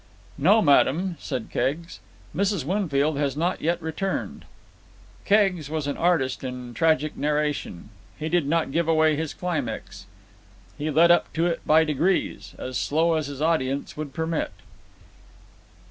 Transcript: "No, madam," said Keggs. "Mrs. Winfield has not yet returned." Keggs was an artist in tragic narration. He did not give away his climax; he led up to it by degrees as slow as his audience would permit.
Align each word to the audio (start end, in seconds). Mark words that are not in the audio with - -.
"No, 0.39 0.63
madam," 0.63 1.15
said 1.19 1.51
Keggs. 1.51 1.99
"Mrs. 2.35 2.65
Winfield 2.65 3.19
has 3.19 3.37
not 3.37 3.61
yet 3.61 3.79
returned." 3.83 4.45
Keggs 5.25 5.69
was 5.69 5.85
an 5.85 5.95
artist 5.95 6.43
in 6.43 6.73
tragic 6.73 7.15
narration. 7.15 7.89
He 8.17 8.27
did 8.27 8.47
not 8.47 8.71
give 8.71 8.87
away 8.87 9.15
his 9.15 9.35
climax; 9.35 10.07
he 10.75 10.89
led 10.89 11.11
up 11.11 11.31
to 11.33 11.45
it 11.45 11.61
by 11.67 11.83
degrees 11.83 12.55
as 12.57 12.79
slow 12.79 13.13
as 13.13 13.27
his 13.27 13.43
audience 13.43 13.95
would 13.95 14.11
permit. 14.11 14.51